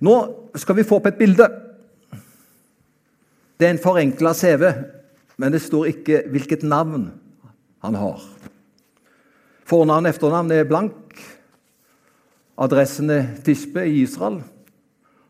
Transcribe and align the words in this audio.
Nå 0.00 0.14
skal 0.54 0.78
vi 0.78 0.86
få 0.86 1.00
opp 1.00 1.08
et 1.10 1.18
bilde. 1.18 1.48
Det 3.58 3.66
er 3.66 3.74
en 3.74 3.82
forenkla 3.82 4.34
CV, 4.38 4.68
men 5.38 5.54
det 5.54 5.62
står 5.64 5.90
ikke 5.90 6.22
hvilket 6.30 6.62
navn 6.62 7.08
han 7.82 7.98
har. 7.98 8.22
Fornavn 9.68 10.06
og 10.06 10.14
etternavn 10.14 10.54
er 10.54 10.68
blank. 10.68 11.18
Adressen 12.58 13.10
er 13.10 13.26
Tispe 13.44 13.84
i 13.86 14.02
Israel. 14.02 14.40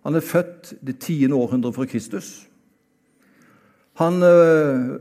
Han 0.04 0.14
er 0.14 0.24
født 0.24 0.74
det 0.84 0.98
tiende 1.02 1.36
århundret 1.36 1.74
før 1.74 1.88
Kristus. 1.88 2.46
Han 3.98 4.22
øh, 4.22 5.00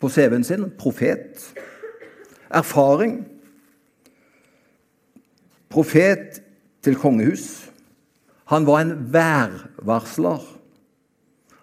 på 0.00 0.08
CV-en 0.08 0.44
sin 0.44 0.70
profet. 0.78 1.54
Erfaring. 2.50 3.26
Profet 5.68 6.42
til 6.82 6.96
kongehus. 6.96 7.71
Han 8.52 8.66
var 8.68 8.82
en 8.82 8.96
værvarsler. 9.12 10.42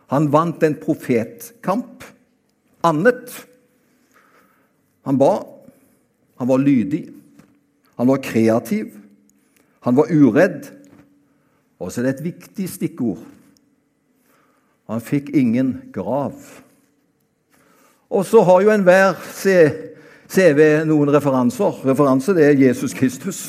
Han 0.10 0.32
vant 0.34 0.64
en 0.66 0.74
profetkamp. 0.82 2.04
Annet. 2.82 3.30
Han 5.06 5.20
ba. 5.22 5.36
Han 6.42 6.50
var 6.50 6.64
lydig. 6.64 7.04
Han 8.00 8.10
var 8.10 8.24
kreativ. 8.26 8.96
Han 9.86 10.00
var 10.00 10.10
uredd. 10.10 10.72
Og 11.78 11.92
så 11.92 12.02
er 12.02 12.10
det 12.10 12.16
et 12.16 12.26
viktig 12.32 12.66
stikkord. 12.74 13.22
Han 14.90 15.06
fikk 15.06 15.30
ingen 15.38 15.76
grav. 15.94 16.34
Og 18.10 18.26
så 18.26 18.42
har 18.42 18.66
jo 18.66 18.74
enhver 18.74 19.14
CV 19.30 20.66
noen 20.90 21.14
referanser. 21.14 21.86
Referanse 21.86 22.34
det 22.34 22.50
er 22.50 22.62
Jesus 22.66 22.98
Kristus 22.98 23.46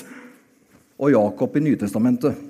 og 1.00 1.14
Jakob 1.16 1.56
i 1.56 1.64
Nytestamentet. 1.64 2.49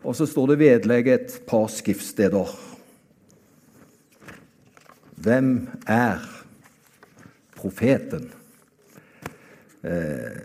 Og 0.00 0.16
så 0.16 0.24
står 0.26 0.52
det 0.52 0.60
vedlegg 0.62 1.08
et 1.12 1.34
par 1.48 1.66
skriftsteder. 1.68 2.52
Hvem 5.20 5.68
er 5.84 6.22
profeten? 7.58 8.30
Eh, 9.84 10.40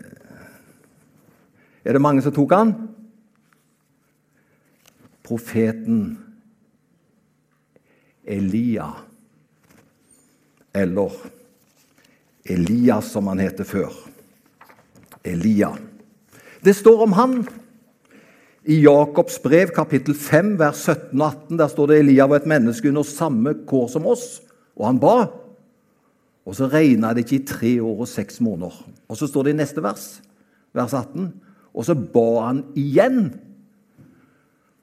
er 1.84 1.96
det 1.96 2.02
mange 2.04 2.20
som 2.24 2.34
tok 2.36 2.52
han? 2.52 2.74
Profeten 5.24 6.18
Elia. 8.26 8.90
Eller 10.76 11.12
Elias, 12.44 13.12
som 13.12 13.32
han 13.32 13.40
heter 13.40 13.64
før. 13.64 13.94
Elia. 15.24 15.72
Det 16.60 16.74
står 16.76 17.06
om 17.08 17.16
han 17.16 17.40
i 18.66 18.80
Jakobs 18.82 19.38
brev, 19.42 19.70
kapittel 19.74 20.14
5, 20.18 20.56
vers 20.58 20.82
17 20.88 21.20
og 21.20 21.26
18. 21.26 21.58
Der 21.58 21.70
står 21.70 21.86
det 21.90 21.98
Elia 22.00 22.26
var 22.26 22.40
et 22.42 22.48
menneske 22.50 22.90
under 22.90 23.06
samme 23.06 23.54
kår 23.66 23.86
som 23.92 24.06
oss, 24.10 24.40
og 24.74 24.88
han 24.88 24.98
ba. 25.00 25.16
Og 26.46 26.54
så 26.58 26.66
regna 26.70 27.12
det 27.14 27.26
ikke 27.26 27.38
i 27.38 27.46
tre 27.46 27.72
år 27.82 28.02
og 28.02 28.10
seks 28.10 28.40
måneder. 28.42 28.74
Og 29.08 29.18
så 29.18 29.28
står 29.30 29.46
det 29.46 29.54
i 29.54 29.60
neste 29.60 29.82
vers, 29.82 30.06
vers 30.74 30.94
18, 30.94 31.30
og 31.74 31.86
så 31.86 31.94
ba 31.94 32.26
han 32.48 32.64
igjen. 32.78 33.36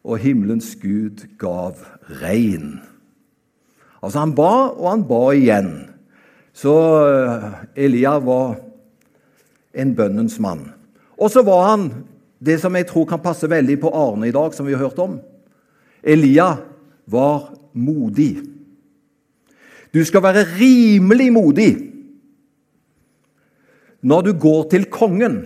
Og 0.04 0.20
himmelens 0.20 0.74
Gud 0.80 1.26
gav 1.40 1.80
regn. 2.22 2.82
Altså, 4.04 4.20
han 4.20 4.36
ba, 4.36 4.52
og 4.76 4.90
han 4.90 5.06
ba 5.08 5.22
igjen. 5.32 5.72
Så 6.54 6.74
eh, 7.08 7.46
Elia 7.86 8.18
var 8.20 8.58
en 9.74 9.94
bønnens 9.96 10.40
mann. 10.44 10.68
Og 11.18 11.32
så 11.32 11.42
var 11.48 11.70
han 11.70 11.88
det 12.44 12.60
som 12.60 12.76
jeg 12.76 12.88
tror 12.90 13.08
kan 13.08 13.22
passe 13.24 13.48
veldig 13.50 13.78
på 13.80 13.92
Arne 13.96 14.28
i 14.28 14.36
dag, 14.36 14.54
som 14.54 14.68
vi 14.68 14.76
har 14.76 14.84
hørt 14.84 15.00
om. 15.00 15.20
Elia 16.04 16.58
var 17.08 17.54
modig. 17.74 18.44
Du 19.94 20.02
skal 20.04 20.24
være 20.26 20.46
rimelig 20.58 21.32
modig 21.34 21.72
når 24.04 24.22
du 24.22 24.32
går 24.36 24.66
til 24.74 24.90
kongen. 24.92 25.38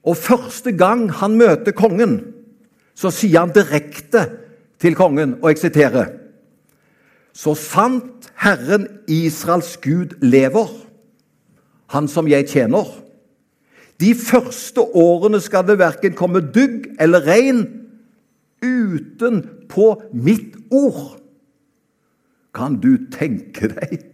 Og 0.00 0.16
første 0.16 0.72
gang 0.72 1.10
han 1.12 1.36
møter 1.36 1.76
kongen, 1.76 2.20
så 2.96 3.10
sier 3.12 3.42
han 3.42 3.52
direkte 3.52 4.24
til 4.80 4.96
kongen, 4.96 5.36
og 5.42 5.52
jeg 5.52 5.60
siterer 5.60 6.16
Så 7.32 7.54
sant 7.54 8.30
Herren 8.40 8.88
Israels 9.08 9.76
Gud 9.76 10.16
lever, 10.22 10.68
han 11.86 12.08
som 12.08 12.28
jeg 12.28 12.48
tjener 12.48 12.88
De 14.00 14.14
første 14.16 14.80
årene 14.80 15.40
skal 15.44 15.66
det 15.68 15.78
verken 15.80 16.16
komme 16.16 16.40
dugg 16.54 16.88
eller 17.00 17.26
regn 17.26 17.64
uten 18.64 19.42
på 19.68 19.92
mitt 20.12 20.56
ord. 20.70 21.18
Kan 22.54 22.78
du 22.80 22.96
tenke 23.12 23.70
deg? 23.74 24.06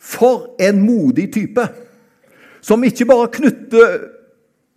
For 0.00 0.52
en 0.60 0.82
modig 0.84 1.30
type! 1.34 1.64
Som 2.60 2.84
ikke 2.84 3.06
bare 3.08 3.30
knytter 3.32 3.96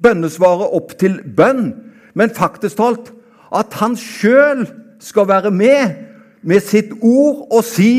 bønnesvaret 0.03 0.71
opp 0.75 0.95
til 0.99 1.19
bønn, 1.35 1.73
men 2.15 2.31
faktisk 2.31 2.79
talt 2.79 3.11
at 3.53 3.75
han 3.81 3.97
sjøl 3.99 4.65
skal 5.03 5.27
være 5.27 5.51
med 5.51 5.99
med 6.43 6.63
sitt 6.63 6.91
ord 7.01 7.47
og 7.51 7.63
si 7.67 7.91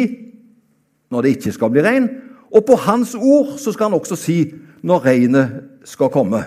når 1.13 1.25
det 1.25 1.37
ikke 1.37 1.53
skal 1.55 1.73
bli 1.73 1.85
regn. 1.85 2.09
Og 2.55 2.65
på 2.67 2.77
hans 2.87 3.15
ord 3.15 3.57
så 3.61 3.73
skal 3.73 3.91
han 3.91 3.99
også 3.99 4.19
si 4.19 4.39
når 4.85 5.05
regnet 5.05 5.55
skal 5.89 6.13
komme. 6.13 6.43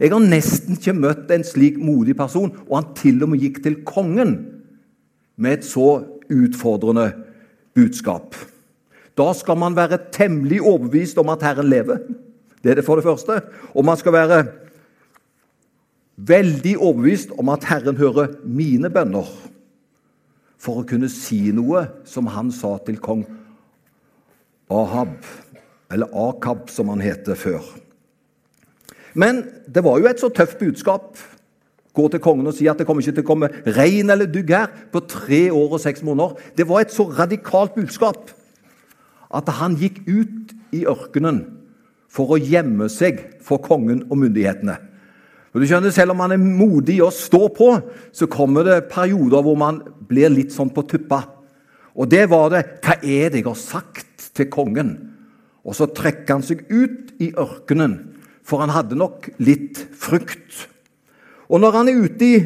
Jeg 0.00 0.10
har 0.10 0.24
nesten 0.24 0.78
ikke 0.78 0.96
møtt 0.96 1.30
en 1.30 1.44
slik 1.46 1.76
modig 1.78 2.16
person, 2.18 2.50
og 2.68 2.74
han 2.78 2.88
til 2.98 3.22
og 3.22 3.32
med 3.32 3.42
gikk 3.44 3.60
til 3.62 3.82
kongen 3.86 4.34
med 5.36 5.60
et 5.60 5.68
så 5.68 6.02
utfordrende 6.32 7.12
budskap. 7.76 8.34
Da 9.18 9.28
skal 9.36 9.58
man 9.60 9.76
være 9.76 10.00
temmelig 10.12 10.62
overbevist 10.62 11.20
om 11.20 11.30
at 11.32 11.44
Herren 11.44 11.68
lever. 11.70 12.00
Det 12.62 12.72
er 12.72 12.80
det 12.80 12.86
for 12.86 12.96
det 12.96 13.04
første. 13.04 13.40
Og 13.74 13.84
man 13.84 13.98
skal 14.00 14.14
være 14.16 14.42
veldig 16.16 16.76
overbevist 16.78 17.34
om 17.38 17.50
at 17.52 17.64
Herren 17.68 17.96
hører 17.96 18.36
mine 18.44 18.90
bønner 18.90 19.28
for 20.62 20.80
å 20.80 20.86
kunne 20.86 21.10
si 21.10 21.50
noe 21.54 21.86
som 22.06 22.28
han 22.30 22.52
sa 22.54 22.76
til 22.86 23.00
kong 23.02 23.24
Ahab, 24.72 25.18
eller 25.92 26.08
Akab, 26.16 26.70
som 26.72 26.88
han 26.88 27.02
heter 27.04 27.36
før. 27.36 27.60
Men 29.14 29.44
det 29.68 29.84
var 29.84 30.00
jo 30.00 30.08
et 30.08 30.20
så 30.20 30.30
tøft 30.32 30.60
budskap. 30.60 31.16
Gå 31.92 32.06
til 32.08 32.22
kongen 32.24 32.48
og 32.48 32.54
si 32.56 32.68
at 32.70 32.78
det 32.80 32.86
kommer 32.88 33.04
ikke 33.04 33.18
til 33.18 33.26
å 33.26 33.28
komme 33.28 33.50
regn 33.76 34.12
eller 34.12 34.30
dugg 34.30 34.52
her 34.54 34.70
på 34.92 35.02
tre 35.10 35.42
år 35.52 35.74
og 35.76 35.82
seks 35.82 36.04
måneder. 36.06 36.38
Det 36.56 36.68
var 36.68 36.84
et 36.84 36.94
så 36.94 37.04
radikalt 37.10 37.74
budskap 37.76 38.32
at 39.32 39.50
han 39.58 39.76
gikk 39.80 40.00
ut 40.08 40.54
i 40.76 40.84
ørkenen 40.88 41.42
for 42.12 42.34
å 42.34 42.40
gjemme 42.40 42.88
seg 42.92 43.20
for 43.44 43.60
kongen 43.64 44.04
og 44.08 44.18
myndighetene. 44.20 44.76
Og 45.52 45.60
du 45.60 45.68
skjønner, 45.68 45.92
Selv 45.92 46.12
om 46.12 46.20
man 46.20 46.32
er 46.32 46.40
modig 46.40 47.02
og 47.04 47.12
står 47.12 47.48
på, 47.56 47.68
så 48.12 48.26
kommer 48.26 48.64
det 48.64 48.88
perioder 48.92 49.44
hvor 49.44 49.56
man 49.56 49.82
blir 50.08 50.32
litt 50.32 50.52
sånn 50.52 50.72
på 50.72 50.84
tuppa. 50.88 51.26
Og 51.92 52.08
det 52.08 52.28
var 52.30 52.48
det 52.52 52.64
Hva 52.80 52.96
er 53.02 53.28
det 53.30 53.42
jeg 53.42 53.48
har 53.48 53.60
sagt 53.60 54.32
til 54.32 54.48
kongen? 54.48 54.96
Og 55.62 55.76
så 55.76 55.86
trekker 55.86 56.38
han 56.38 56.42
seg 56.44 56.64
ut 56.72 57.12
i 57.20 57.32
ørkenen, 57.38 58.11
for 58.46 58.62
han 58.62 58.72
hadde 58.74 58.98
nok 58.98 59.30
litt 59.42 59.80
frykt. 59.98 60.66
Og 61.52 61.60
når 61.62 61.78
han 61.78 61.90
er 61.90 62.02
ute 62.04 62.28
i 62.28 62.38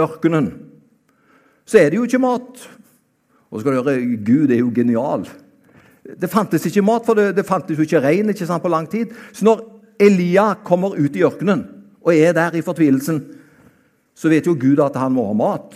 ørkenen, 0.00 0.50
så 1.66 1.80
er 1.80 1.90
det 1.90 2.00
jo 2.00 2.06
ikke 2.06 2.22
mat. 2.22 2.66
Og 3.50 3.58
så 3.58 3.64
skal 3.64 3.76
du 3.76 3.82
høre, 3.82 4.18
Gud 4.26 4.52
er 4.52 4.62
jo 4.62 4.72
genial. 4.74 5.26
Det 6.06 6.30
fantes 6.30 6.66
ikke 6.68 6.84
mat, 6.86 7.06
for 7.06 7.18
det, 7.18 7.32
det 7.38 7.46
fantes 7.46 7.78
jo 7.78 7.86
ikke 7.86 8.02
regn 8.04 8.30
ikke 8.30 8.46
sant, 8.46 8.62
på 8.62 8.70
lang 8.70 8.86
tid. 8.90 9.14
Så 9.34 9.46
når 9.46 9.64
Elia 10.02 10.52
kommer 10.66 10.94
ut 10.98 11.16
i 11.16 11.24
ørkenen, 11.26 11.64
og 12.06 12.14
er 12.14 12.34
der 12.36 12.54
i 12.54 12.62
fortvilelsen, 12.62 13.22
så 14.16 14.30
vet 14.32 14.46
jo 14.46 14.56
Gud 14.58 14.80
at 14.84 14.96
han 14.98 15.14
må 15.16 15.26
ha 15.28 15.36
mat. 15.36 15.74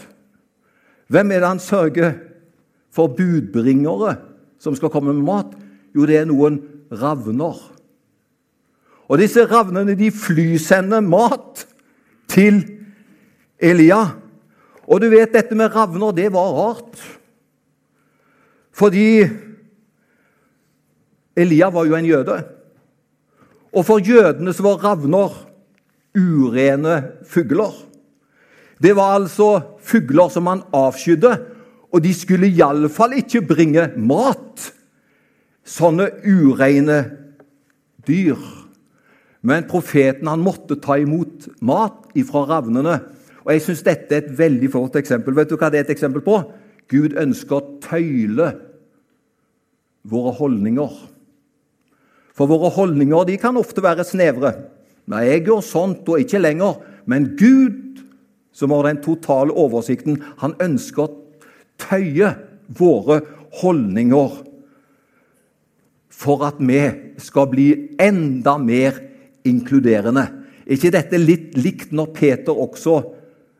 Hvem 1.11 1.33
er 1.35 1.43
det 1.43 1.50
han 1.50 1.62
sørger 1.62 2.12
for 2.94 3.11
budbringere 3.17 4.15
som 4.62 4.76
skal 4.79 4.93
komme 4.93 5.12
med 5.12 5.26
mat? 5.26 5.56
Jo, 5.97 6.06
det 6.06 6.21
er 6.21 6.29
noen 6.31 6.61
ravner. 6.94 7.59
Og 9.11 9.19
disse 9.19 9.43
ravnene 9.51 9.97
de 9.99 10.12
flysender 10.15 11.03
mat 11.03 11.65
til 12.31 12.62
Elia. 13.59 14.05
Og 14.87 15.03
du 15.03 15.09
vet, 15.11 15.33
dette 15.35 15.57
med 15.59 15.75
ravner, 15.75 16.15
det 16.15 16.29
var 16.31 16.55
rart. 16.55 17.01
Fordi 18.71 19.27
Elia 21.37 21.71
var 21.75 21.91
jo 21.91 21.99
en 21.99 22.07
jøde. 22.07 22.39
Og 23.75 23.87
for 23.87 24.03
jødene 24.03 24.55
så 24.55 24.67
var 24.67 24.83
ravner 24.85 25.35
urene 26.15 27.03
fugler. 27.27 27.75
Det 28.83 28.95
var 28.97 29.19
altså 29.19 29.51
fugler 29.85 30.31
som 30.33 30.47
man 30.47 30.62
avskydde, 30.75 31.35
og 31.91 32.03
de 32.03 32.15
skulle 32.15 32.49
iallfall 32.49 33.19
ikke 33.19 33.43
bringe 33.47 33.91
mat. 33.99 34.71
Sånne 35.67 36.09
ureine 36.25 37.03
dyr. 38.07 38.39
Men 39.46 39.69
profeten 39.69 40.28
han 40.28 40.42
måtte 40.44 40.76
ta 40.81 40.98
imot 41.00 41.48
mat 41.64 42.10
ifra 42.19 42.44
ravnene. 42.48 42.98
Og 43.44 43.52
Jeg 43.54 43.64
syns 43.64 43.84
dette 43.87 44.14
er 44.14 44.25
et 44.25 44.34
veldig 44.38 44.69
flott 44.72 44.98
eksempel. 45.00 45.34
Vet 45.37 45.48
du 45.48 45.56
hva 45.56 45.70
det 45.72 45.81
er 45.81 45.87
et 45.88 45.94
eksempel 45.94 46.25
på? 46.25 46.42
Gud 46.90 47.16
ønsker 47.19 47.56
å 47.56 47.78
tøyle 47.81 48.50
våre 50.10 50.34
holdninger. 50.37 50.92
For 52.37 52.50
våre 52.50 52.70
holdninger 52.75 53.26
de 53.28 53.38
kan 53.40 53.56
ofte 53.60 53.82
være 53.84 54.04
snevre. 54.04 54.52
Nei, 55.10 55.25
jeg 55.28 55.46
gjør 55.48 55.64
sånt 55.64 56.08
og 56.08 56.20
ikke 56.22 56.42
lenger. 56.42 56.78
Men 57.08 57.32
Gud, 57.40 58.02
som 58.52 58.75
har 58.75 58.90
den 58.90 59.00
totale 59.04 59.56
oversikten, 59.56 60.20
han 60.42 60.54
ønsker 60.60 61.06
å 61.06 61.14
tøye 61.81 62.34
våre 62.76 63.22
holdninger 63.62 64.40
for 66.20 66.44
at 66.44 66.58
vi 66.60 66.82
skal 67.22 67.48
bli 67.48 67.69
enda 68.02 68.58
mer 68.60 68.98
inkluderende. 69.48 70.26
Er 70.66 70.76
ikke 70.76 70.92
dette 70.94 71.19
litt 71.20 71.56
likt 71.58 71.94
når 71.96 72.12
Peter 72.16 72.56
også 72.56 73.00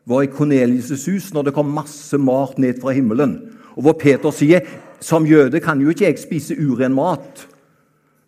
var 0.07 0.23
i 0.25 0.31
Kornelius' 0.31 1.07
hus, 1.09 1.31
når 1.33 1.49
det 1.49 1.55
kom 1.55 1.71
masse 1.73 2.17
mat 2.17 2.57
ned 2.61 2.79
fra 2.81 2.93
himmelen? 2.95 3.37
Og 3.75 3.85
hvor 3.85 3.97
Peter 3.99 4.33
sier 4.35 4.65
som 5.01 5.25
jøde 5.25 5.61
kan 5.63 5.81
jo 5.81 5.91
ikke 5.91 6.09
jeg 6.09 6.21
spise 6.21 6.57
uren 6.59 6.93
mat. 6.95 7.45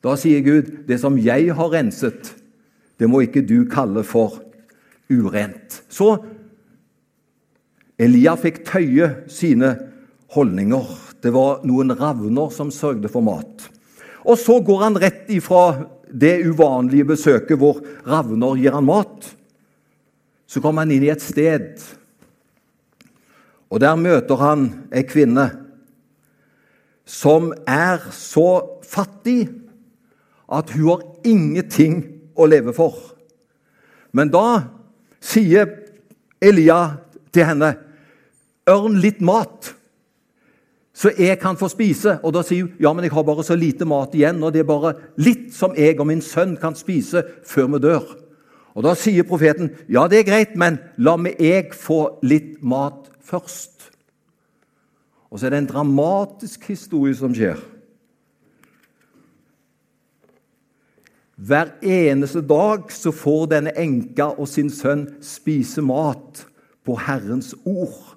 Da 0.04 0.16
sier 0.20 0.44
Gud 0.44 0.72
det 0.88 1.00
som 1.00 1.18
jeg 1.22 1.54
har 1.56 1.74
renset, 1.74 2.34
det 3.00 3.10
må 3.10 3.24
ikke 3.24 3.44
du 3.46 3.64
kalle 3.72 4.04
for 4.08 4.42
urent. 5.12 5.82
Så 5.92 6.18
Elia 8.02 8.36
fikk 8.40 8.64
tøye 8.68 9.10
sine 9.32 9.76
holdninger. 10.34 10.88
Det 11.24 11.32
var 11.34 11.62
noen 11.68 11.94
ravner 11.96 12.52
som 12.52 12.72
sørgde 12.74 13.12
for 13.12 13.24
mat. 13.26 13.70
Og 14.24 14.40
så 14.40 14.58
går 14.64 14.82
han 14.84 15.00
rett 15.00 15.30
ifra 15.32 15.86
det 16.14 16.44
uvanlige 16.46 17.08
besøket 17.10 17.58
hvor 17.60 17.82
ravner 18.06 18.60
gir 18.62 18.76
han 18.76 18.86
mat. 18.86 19.28
Så 20.48 20.62
kommer 20.62 20.86
han 20.86 20.94
inn 20.94 21.06
i 21.08 21.12
et 21.12 21.24
sted, 21.24 21.82
og 23.74 23.82
der 23.82 23.98
møter 23.98 24.38
han 24.38 24.68
ei 24.94 25.02
kvinne 25.10 25.48
som 27.10 27.50
er 27.68 28.06
så 28.16 28.80
fattig 28.86 29.48
at 30.54 30.70
hun 30.76 30.86
har 30.92 31.02
ingenting 31.28 32.04
å 32.38 32.46
leve 32.48 32.74
for. 32.76 32.96
Men 34.14 34.30
da 34.32 34.70
sier 35.24 35.72
Elia 36.44 37.00
til 37.34 37.48
henne, 37.50 37.74
'Ørn 38.64 39.00
litt 39.02 39.20
mat' 39.20 39.74
så 40.94 41.10
jeg 41.18 41.40
kan 41.42 41.58
få 41.58 41.68
spise. 41.74 42.20
Og 42.24 42.36
da 42.36 42.44
sier 42.46 42.68
hun 42.68 42.82
ja, 42.82 42.94
men 42.94 43.08
jeg 43.08 43.16
har 43.16 43.26
bare 43.26 43.46
så 43.46 43.58
lite 43.58 43.86
mat 43.90 44.14
igjen, 44.16 44.44
og 44.44 44.54
det 44.54 44.62
er 44.62 44.70
bare 44.70 44.94
litt 45.18 45.50
som 45.56 45.74
jeg 45.78 45.98
og 46.00 46.08
min 46.10 46.22
sønn 46.22 46.56
kan 46.62 46.78
spise 46.78 47.26
før 47.50 47.72
vi 47.74 47.82
dør. 47.88 48.06
Og 48.74 48.86
da 48.86 48.94
sier 48.98 49.26
profeten 49.26 49.74
ja, 49.90 50.06
det 50.10 50.22
er 50.22 50.30
greit, 50.30 50.56
men 50.58 50.80
la 50.98 51.18
meg 51.18 51.42
jeg 51.42 51.74
få 51.78 52.20
litt 52.26 52.62
mat 52.62 53.10
først. 53.26 53.90
Og 55.34 55.40
så 55.40 55.48
er 55.48 55.56
det 55.56 55.64
en 55.64 55.72
dramatisk 55.72 56.70
historie 56.70 57.18
som 57.18 57.34
skjer. 57.34 57.58
Hver 61.44 61.74
eneste 61.82 62.44
dag 62.46 62.92
så 62.94 63.12
får 63.12 63.48
denne 63.56 63.74
enka 63.82 64.30
og 64.38 64.46
sin 64.48 64.70
sønn 64.72 65.08
spise 65.26 65.82
mat 65.82 66.46
på 66.86 66.96
Herrens 67.02 67.56
ord 67.66 68.13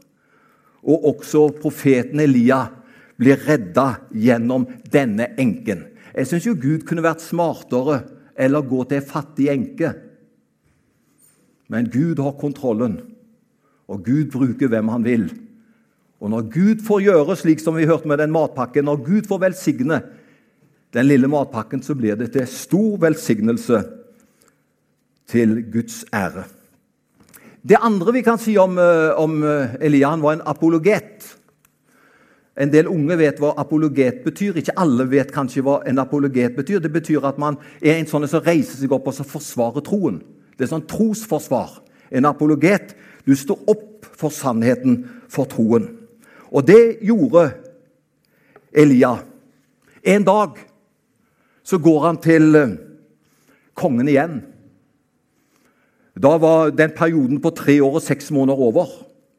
og 0.86 1.06
også 1.10 1.48
profeten 1.60 2.22
Elia 2.22 2.62
blir 3.18 3.40
redda 3.46 3.88
gjennom 4.14 4.66
denne 4.92 5.32
enken. 5.40 5.86
Jeg 6.16 6.28
syns 6.30 6.46
jo 6.46 6.56
Gud 6.56 6.86
kunne 6.88 7.04
vært 7.04 7.24
smartere 7.24 8.02
eller 8.36 8.64
gå 8.68 8.84
til 8.84 9.00
ei 9.00 9.04
fattig 9.04 9.48
enke. 9.52 9.92
Men 11.72 11.88
Gud 11.90 12.20
har 12.22 12.36
kontrollen, 12.38 13.00
og 13.90 14.04
Gud 14.06 14.30
bruker 14.32 14.70
hvem 14.70 14.92
han 14.92 15.06
vil. 15.06 15.26
Og 16.22 16.30
når 16.32 16.46
Gud 16.52 16.84
får 16.86 17.02
gjøre 17.04 17.36
slik 17.36 17.60
som 17.60 17.76
vi 17.76 17.88
hørte 17.88 18.08
med 18.08 18.20
den 18.22 18.32
matpakken, 18.32 18.86
når 18.86 19.02
Gud 19.04 19.28
får 19.28 19.42
velsigne 19.48 20.00
den 20.96 21.08
lille 21.08 21.28
matpakken, 21.28 21.82
så 21.82 21.96
blir 21.98 22.16
det 22.16 22.30
til 22.32 22.46
stor 22.48 22.96
velsignelse 23.02 23.82
til 25.28 25.58
Guds 25.72 26.04
ære. 26.14 26.46
Det 27.68 27.78
andre 27.82 28.12
vi 28.12 28.22
kan 28.22 28.38
si 28.38 28.58
om, 28.58 28.78
eh, 28.78 29.20
om 29.20 29.42
Elian, 29.42 29.76
Elia, 29.80 30.08
han 30.08 30.22
var 30.22 30.32
en 30.32 30.42
apologet. 30.46 31.36
En 32.56 32.70
del 32.70 32.86
unge 32.86 33.16
vet 33.18 33.40
hva 33.42 33.54
apologet 33.58 34.22
betyr. 34.24 34.56
Ikke 34.56 34.76
alle 34.78 35.04
vet 35.10 35.32
kanskje 35.34 35.64
hva 35.66 35.80
en 35.86 35.98
apologet 35.98 36.54
betyr. 36.56 36.78
Det 36.80 36.92
betyr 36.92 37.26
at 37.26 37.38
man 37.38 37.58
er 37.82 37.96
en 37.96 38.06
sånn 38.06 38.28
som 38.28 38.44
reiser 38.44 38.78
seg 38.78 38.92
opp 38.94 39.08
og 39.10 39.18
forsvarer 39.18 39.82
troen. 39.82 40.22
Det 40.56 40.64
er 40.64 40.72
sånn 40.76 40.86
trosforsvar. 40.86 41.80
En 42.12 42.24
apologet. 42.24 42.94
Du 43.26 43.34
står 43.34 43.58
opp 43.66 44.06
for 44.14 44.30
sannheten, 44.30 45.02
for 45.28 45.44
troen. 45.50 45.90
Og 46.52 46.64
det 46.66 47.00
gjorde 47.02 47.50
Elia. 48.72 49.16
En 50.04 50.24
dag 50.24 50.60
så 51.66 51.82
går 51.82 52.04
han 52.06 52.22
til 52.22 52.54
eh, 52.54 52.76
kongen 53.74 54.08
igjen. 54.08 54.44
Da 56.16 56.38
var 56.40 56.72
den 56.72 56.94
perioden 56.96 57.40
på 57.44 57.52
tre 57.52 57.76
år 57.84 57.98
og 57.98 58.04
seks 58.04 58.30
måneder 58.32 58.60
over. 58.68 58.88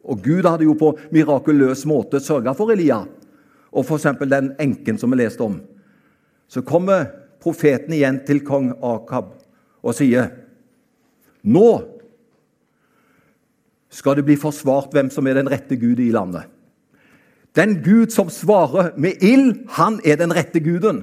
Og 0.07 0.21
Gud 0.23 0.45
hadde 0.45 0.67
jo 0.67 0.75
på 0.77 0.93
mirakuløs 1.11 1.83
måte 1.89 2.21
sørga 2.23 2.53
for 2.57 2.71
Elia 2.71 3.01
og 3.77 3.83
f.eks. 3.83 4.07
den 4.23 4.53
enken 4.61 4.97
som 4.97 5.11
vi 5.11 5.19
leste 5.19 5.43
om. 5.43 5.59
Så 6.47 6.63
kommer 6.65 7.09
profeten 7.43 7.93
igjen 7.93 8.21
til 8.25 8.39
kong 8.45 8.71
Akab 8.79 9.33
og 9.83 9.95
sier 9.97 10.31
Nå 11.47 11.67
skal 13.93 14.17
det 14.17 14.25
bli 14.27 14.37
forsvart 14.39 14.93
hvem 14.95 15.09
som 15.13 15.27
er 15.27 15.37
den 15.39 15.49
rette 15.51 15.77
Gud 15.79 15.99
i 16.03 16.11
landet. 16.11 16.47
Den 17.55 17.79
Gud 17.81 18.11
som 18.13 18.29
svarer 18.29 18.91
med 18.99 19.23
ild, 19.23 19.63
han 19.77 19.99
er 20.05 20.19
den 20.19 20.33
rette 20.35 20.59
guden. 20.61 21.01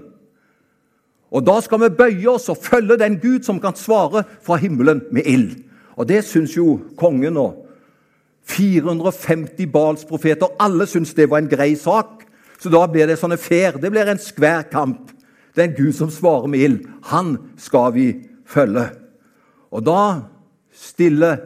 Og 1.35 1.43
Da 1.47 1.59
skal 1.61 1.81
vi 1.83 1.97
bøye 1.99 2.31
oss 2.31 2.49
og 2.49 2.61
følge 2.63 2.99
den 3.01 3.19
Gud 3.19 3.43
som 3.43 3.59
kan 3.61 3.75
svare 3.75 4.23
fra 4.43 4.57
himmelen 4.57 5.03
med 5.13 5.27
ild. 5.27 5.57
Og 5.99 6.09
det 6.09 6.25
syns 6.25 6.55
jo 6.57 6.81
kongen 6.99 7.37
og 7.37 7.65
450 8.47 9.67
Balsprofeter. 9.73 10.55
Alle 10.61 10.87
syns 10.87 11.15
det 11.15 11.27
var 11.31 11.43
en 11.43 11.51
grei 11.51 11.75
sak. 11.75 12.23
Så 12.61 12.71
da 12.71 12.85
blir 12.87 13.09
det 13.11 13.19
sånne 13.19 13.39
fair. 13.41 13.81
Det 13.81 13.91
blir 13.91 14.07
en 14.07 14.21
skvær 14.21 14.69
kamp. 14.71 15.11
Det 15.55 15.63
er 15.63 15.69
en 15.71 15.77
Gud 15.79 15.93
som 15.97 16.11
svarer 16.11 16.47
med 16.51 16.63
ild. 16.63 16.87
Han 17.11 17.37
skal 17.59 17.91
vi 17.95 18.07
følge. 18.47 18.87
Og 19.75 19.83
da 19.87 20.31
stiller 20.75 21.43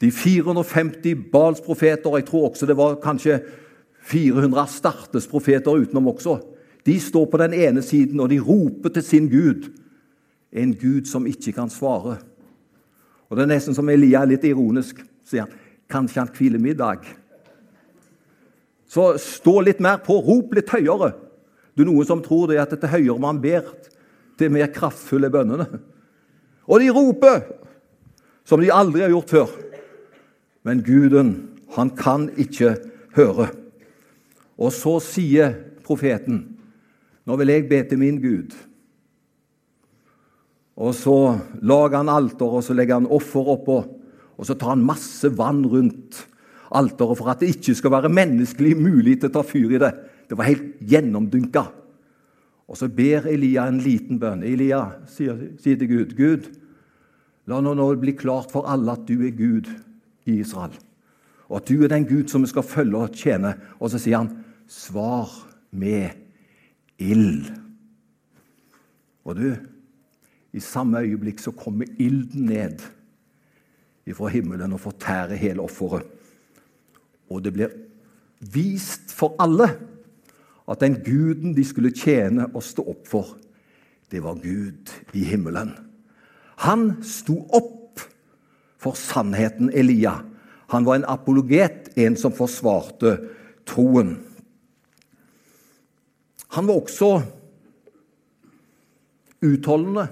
de 0.00 0.10
450 0.10 1.26
Balsprofeter, 1.32 2.10
og 2.10 2.20
jeg 2.20 2.28
tror 2.28 2.50
også 2.50 2.66
det 2.66 2.76
var 2.78 3.00
kanskje 3.02 3.40
400 4.06 4.62
Astartes 4.62 5.26
profeter 5.28 5.76
utenom 5.76 6.08
også, 6.08 6.38
de 6.86 6.96
står 7.00 7.26
på 7.30 7.40
den 7.42 7.54
ene 7.54 7.82
siden, 7.82 8.20
og 8.20 8.30
de 8.30 8.40
roper 8.40 8.88
til 8.94 9.04
sin 9.04 9.28
Gud. 9.28 9.68
En 10.52 10.74
Gud 10.74 11.06
som 11.06 11.26
ikke 11.26 11.52
kan 11.52 11.70
svare. 11.70 12.18
Og 13.28 13.36
Det 13.36 13.42
er 13.42 13.52
nesten 13.52 13.74
som 13.74 13.88
Elia 13.88 14.22
er 14.22 14.32
litt 14.32 14.44
ironisk. 14.44 15.04
sier 15.24 15.46
han, 15.46 15.52
Kanskje 15.90 16.20
han 16.20 16.30
hviler 16.34 16.58
middag? 16.58 17.04
Så 18.88 19.18
stå 19.18 19.60
litt 19.60 19.80
mer 19.80 19.98
på, 20.02 20.18
rop 20.18 20.54
litt 20.54 20.70
høyere. 20.70 21.12
Det 21.74 21.82
er 21.84 21.90
noen 21.90 22.06
som 22.06 22.22
tror 22.22 22.48
det 22.50 22.58
at 22.58 22.70
dette 22.70 22.90
høyere 22.90 23.18
man 23.22 23.40
ber, 23.42 23.62
til 24.38 24.50
mer 24.50 24.70
kraftfulle 24.72 25.30
bønnene. 25.30 25.66
Og 26.66 26.80
de 26.80 26.90
roper 26.90 27.42
som 28.44 28.60
de 28.60 28.70
aldri 28.72 29.04
har 29.04 29.12
gjort 29.12 29.30
før. 29.30 29.50
Men 30.66 30.82
guden, 30.82 31.58
han 31.76 31.90
kan 31.94 32.30
ikke 32.38 32.76
høre. 33.14 33.50
Og 34.58 34.72
så 34.74 34.98
sier 35.04 35.54
profeten 35.86 36.59
nå 37.26 37.36
vil 37.36 37.52
jeg 37.52 37.68
be 37.68 37.82
til 37.88 38.00
min 38.00 38.20
Gud. 38.22 38.56
Og 40.80 40.94
Så 40.94 41.38
lager 41.60 41.96
han 42.00 42.08
alter, 42.08 42.46
og 42.46 42.64
så 42.64 42.74
legger 42.74 43.00
han 43.00 43.10
offer 43.10 43.48
oppå. 43.52 43.82
Og 44.38 44.46
så 44.46 44.54
tar 44.54 44.72
han 44.72 44.84
masse 44.84 45.28
vann 45.36 45.66
rundt 45.66 46.26
alteret 46.70 47.18
for 47.18 47.28
at 47.28 47.42
det 47.42 47.50
ikke 47.56 47.74
skal 47.76 47.92
være 47.92 48.12
menneskelig 48.14 48.76
mulig 48.78 49.18
til 49.20 49.28
å 49.28 49.34
ta 49.34 49.42
fyr 49.44 49.74
i 49.74 49.82
det. 49.82 49.90
Det 50.30 50.38
var 50.38 50.48
helt 50.48 50.78
gjennomdynka. 50.80 51.64
Og 52.70 52.78
så 52.78 52.86
ber 52.88 53.26
Elia 53.28 53.66
en 53.68 53.80
liten 53.82 54.20
bønn. 54.22 54.44
Elia 54.46 54.84
sier, 55.10 55.36
sier 55.58 55.76
til 55.76 55.90
Gud, 55.90 56.14
'Gud, 56.14 56.46
la 57.50 57.58
nå, 57.60 57.74
nå 57.74 57.88
bli 57.98 58.14
klart 58.14 58.52
for 58.52 58.68
alle 58.70 58.94
at 58.94 59.08
du 59.08 59.26
er 59.26 59.34
Gud 59.34 59.66
i 60.24 60.38
Israel.' 60.40 60.78
Og 61.50 61.56
at 61.58 61.68
du 61.68 61.82
er 61.82 61.90
den 61.90 62.06
Gud 62.06 62.30
som 62.30 62.46
vi 62.46 62.48
skal 62.52 62.62
følge 62.62 62.96
og 62.96 63.10
tjene. 63.10 63.56
Og 63.80 63.90
så 63.90 63.98
sier 63.98 64.22
han, 64.22 64.30
'Svar 64.68 65.28
med 65.72 66.14
ild'. 67.00 67.52
Og 69.24 69.36
du, 69.36 69.56
i 70.52 70.60
samme 70.60 71.00
øyeblikk 71.00 71.38
så 71.38 71.50
kommer 71.50 71.86
ilden 71.98 72.44
ned 72.44 72.78
ifra 74.06 74.28
himmelen 74.28 74.72
og 74.72 74.80
fortærer 74.80 75.34
hele 75.34 75.60
offeret. 75.60 76.06
Og 77.30 77.44
det 77.44 77.52
blir 77.52 77.68
vist 78.40 79.12
for 79.14 79.36
alle 79.38 79.68
at 80.70 80.80
den 80.80 80.96
guden 81.04 81.54
de 81.56 81.64
skulle 81.64 81.92
tjene 81.94 82.46
og 82.54 82.62
stå 82.62 82.84
opp 82.90 83.06
for, 83.10 83.36
det 84.10 84.22
var 84.22 84.38
Gud 84.42 84.90
i 85.14 85.24
himmelen. 85.24 85.74
Han 86.66 86.96
sto 87.06 87.36
opp 87.54 88.02
for 88.80 88.98
sannheten, 88.98 89.70
Elia. 89.70 90.20
Han 90.70 90.86
var 90.86 90.98
en 90.98 91.08
apologet, 91.08 91.90
en 91.96 92.16
som 92.16 92.34
forsvarte 92.34 93.16
troen. 93.66 94.16
Han 96.56 96.66
var 96.66 96.80
også 96.80 97.10
utholdende. 99.46 100.08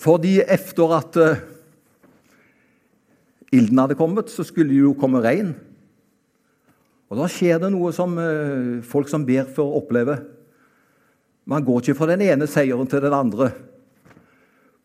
Fordi 0.00 0.38
etter 0.40 0.94
at 0.96 1.18
uh, 1.20 1.42
ilden 3.52 3.82
hadde 3.82 3.98
kommet, 3.98 4.32
så 4.32 4.46
skulle 4.46 4.72
det 4.72 4.80
jo 4.80 4.94
komme 4.96 5.20
regn. 5.24 5.52
Og 7.12 7.20
Da 7.20 7.28
skjer 7.30 7.60
det 7.60 7.70
noe 7.74 7.92
som 7.94 8.16
uh, 8.16 8.80
folk 8.86 9.12
som 9.12 9.26
ber 9.28 9.44
for 9.44 9.68
å 9.68 9.82
oppleve. 9.82 10.16
Man 11.44 11.64
går 11.66 11.82
ikke 11.82 11.98
fra 11.98 12.08
den 12.14 12.24
ene 12.24 12.48
seieren 12.48 12.88
til 12.88 13.04
den 13.04 13.14
andre 13.14 13.50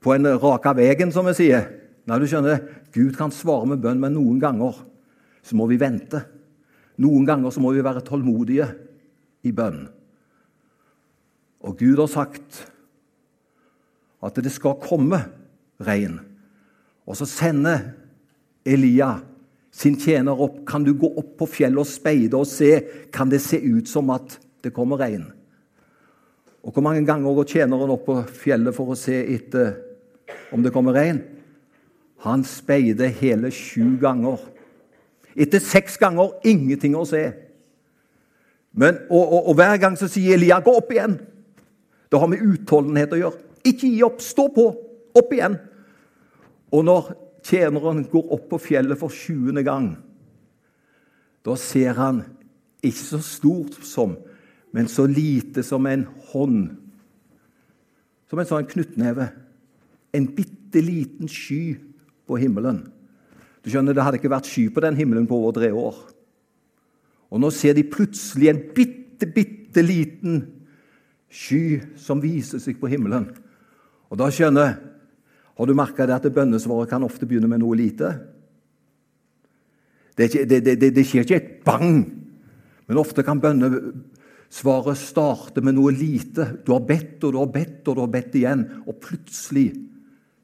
på 0.03 0.13
en 0.15 0.27
raka 0.39 0.73
veien, 0.75 1.11
som 1.11 1.27
vi 1.27 1.35
sier. 1.35 1.65
Nei, 2.07 2.19
du 2.19 2.27
skjønner, 2.27 2.61
Gud 2.95 3.15
kan 3.15 3.31
svare 3.35 3.67
med 3.69 3.81
bønn, 3.83 3.99
men 4.01 4.15
noen 4.15 4.39
ganger 4.41 4.77
så 5.45 5.55
må 5.59 5.67
vi 5.71 5.79
vente. 5.79 6.21
Noen 6.99 7.27
ganger 7.27 7.53
så 7.53 7.63
må 7.63 7.71
vi 7.75 7.83
være 7.85 8.03
tålmodige 8.05 8.67
i 9.47 9.53
bønn. 9.55 9.85
Og 11.63 11.79
Gud 11.79 11.99
har 11.99 12.11
sagt 12.11 12.65
at 14.23 14.39
det 14.43 14.51
skal 14.51 14.79
komme 14.83 15.21
regn. 15.83 16.19
Og 17.07 17.17
så 17.19 17.27
sender 17.27 17.91
Elia 18.67 19.15
sin 19.71 19.97
tjener 19.99 20.39
opp. 20.39 20.61
Kan 20.67 20.83
du 20.83 20.93
gå 20.97 21.07
opp 21.19 21.35
på 21.39 21.47
fjellet 21.49 21.81
og 21.81 21.89
speide 21.89 22.39
og 22.39 22.47
se? 22.49 22.71
Kan 23.15 23.31
det 23.31 23.41
se 23.43 23.59
ut 23.63 23.89
som 23.89 24.11
at 24.13 24.37
det 24.63 24.73
kommer 24.75 24.99
regn? 24.99 25.29
Og 26.63 26.75
hvor 26.75 26.83
mange 26.83 27.05
ganger 27.07 27.35
går 27.37 27.47
tjeneren 27.47 27.93
opp 27.93 28.05
på 28.09 28.17
fjellet 28.43 28.75
for 28.75 28.91
å 28.91 28.99
se 28.99 29.15
etter 29.35 29.77
om 30.53 30.63
det 30.63 30.73
kommer 30.75 30.97
regn? 30.97 31.21
Han 32.25 32.43
speider 32.43 33.13
hele 33.21 33.51
sju 33.55 33.95
ganger. 34.01 34.41
Etter 35.35 35.61
seks 35.61 35.97
ganger 36.01 36.33
ingenting 36.47 36.95
å 36.97 37.05
se. 37.07 37.23
Men, 38.73 39.01
og, 39.09 39.21
og, 39.23 39.41
og, 39.49 39.55
hver 39.57 39.77
gang 39.81 39.97
så 39.97 40.07
sier 40.09 40.37
Elia 40.37 40.59
'gå 40.61 40.73
opp 40.77 40.91
igjen'. 40.93 41.19
Det 42.09 42.19
har 42.19 42.27
med 42.27 42.41
utholdenhet 42.41 43.13
å 43.13 43.21
gjøre. 43.21 43.41
Ikke 43.65 43.89
gi 43.89 44.03
opp. 44.03 44.21
Stå 44.21 44.47
på. 44.53 44.65
Opp 45.15 45.33
igjen. 45.33 45.57
Og 46.73 46.85
når 46.85 47.13
tjeneren 47.45 48.03
går 48.09 48.33
opp 48.33 48.49
på 48.49 48.61
fjellet 48.61 48.97
for 48.97 49.13
sjuende 49.13 49.63
gang, 49.63 49.97
da 51.45 51.55
ser 51.55 51.93
han 51.97 52.23
ikke 52.83 53.05
så 53.05 53.19
stort 53.23 53.77
som, 53.85 54.17
men 54.71 54.87
så 54.87 55.05
lite 55.09 55.63
som 55.63 55.85
en 55.89 56.05
hånd. 56.31 56.69
Som 58.29 58.39
en 58.39 58.49
sånn 58.49 58.69
knyttneve. 58.69 59.29
En 60.13 60.27
bitte 60.33 60.81
liten 60.81 61.29
sky 61.29 61.77
på 62.29 62.37
himmelen. 62.37 62.83
Du 63.63 63.69
skjønner, 63.69 63.93
Det 63.93 64.03
hadde 64.03 64.19
ikke 64.21 64.31
vært 64.31 64.49
sky 64.49 64.69
på 64.71 64.83
den 64.83 64.95
himmelen 64.95 65.27
på 65.27 65.35
over 65.35 65.57
tre 65.57 65.71
år. 65.71 65.97
Og 67.29 67.41
nå 67.41 67.51
ser 67.53 67.75
de 67.77 67.85
plutselig 67.85 68.49
en 68.49 68.61
bitte, 68.75 69.27
bitte 69.27 69.83
liten 69.85 70.41
sky 71.29 71.79
som 71.99 72.21
viser 72.23 72.61
seg 72.61 72.79
på 72.81 72.89
himmelen. 72.89 73.29
Og 74.09 74.17
da 74.19 74.29
skjønner 74.33 74.77
Har 75.59 75.67
du 75.67 75.73
merka 75.75 76.05
at 76.07 76.23
bønnesvaret 76.23 76.87
kan 76.87 77.03
ofte 77.03 77.27
begynne 77.27 77.49
med 77.51 77.59
noe 77.59 77.75
lite? 77.75 78.13
Det, 80.15 80.29
ikke, 80.29 80.45
det, 80.47 80.59
det, 80.63 80.93
det 80.95 81.03
skjer 81.03 81.25
ikke 81.25 81.35
et 81.35 81.49
bang, 81.67 81.97
men 82.87 82.99
ofte 82.99 83.25
kan 83.27 83.41
bønnesvaret 83.43 84.95
starte 84.95 85.59
med 85.59 85.75
noe 85.75 85.91
lite. 85.91 86.45
Du 86.63 86.71
har 86.71 86.85
bedt 86.87 87.27
og 87.27 87.35
du 87.35 87.41
har 87.41 87.51
bedt 87.51 87.91
og 87.91 87.97
du 87.97 88.01
har 88.05 88.13
bedt 88.13 88.39
igjen, 88.39 88.63
og 88.87 89.01
plutselig 89.03 89.73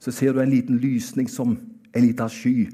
så 0.04 0.12
ser 0.12 0.36
du 0.36 0.44
en 0.44 0.52
liten 0.52 0.84
lysning 0.84 1.32
som 1.32 1.56
en 1.56 2.04
liten 2.04 2.32
sky. 2.36 2.68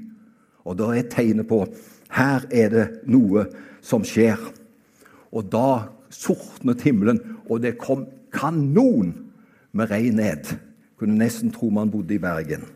Og 0.64 0.78
da 0.78 0.92
er 0.94 1.08
tegnet 1.10 1.48
på 1.50 1.64
her 2.12 2.44
er 2.52 2.72
det 2.72 2.86
noe 3.08 3.46
som 3.84 4.04
skjer. 4.06 4.40
Og 5.32 5.48
da 5.52 5.88
sortnet 6.12 6.84
himmelen, 6.84 7.20
og 7.48 7.62
det 7.64 7.78
kom 7.80 8.04
kanon 8.34 9.14
med 9.72 9.90
regn 9.90 10.20
ned. 10.20 10.52
Kunne 11.00 11.18
nesten 11.18 11.52
tro 11.54 11.70
man 11.72 11.90
bodde 11.90 12.14
i 12.14 12.22
Bergen. 12.22 12.66